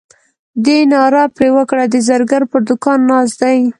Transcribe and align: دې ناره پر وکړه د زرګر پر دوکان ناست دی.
دې 0.65 0.79
ناره 0.91 1.23
پر 1.37 1.45
وکړه 1.55 1.83
د 1.93 1.95
زرګر 2.09 2.41
پر 2.51 2.61
دوکان 2.67 2.99
ناست 3.09 3.37
دی. 3.41 3.59